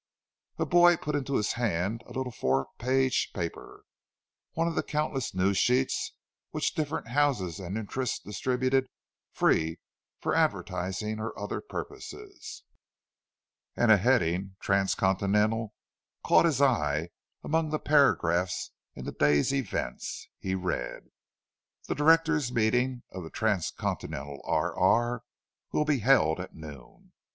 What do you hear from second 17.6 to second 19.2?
the paragraphs in the